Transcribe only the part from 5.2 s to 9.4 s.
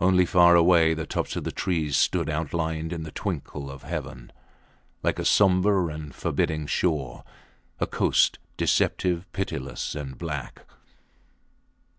sombre and forbidding shore a coast deceptive,